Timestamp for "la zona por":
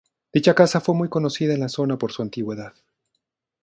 1.59-2.11